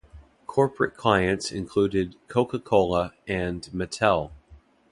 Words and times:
Corporate 0.47 0.95
clients 0.97 1.51
included 1.51 2.15
Coca-Cola 2.27 3.13
and 3.27 3.61
Mattel. 3.71 4.31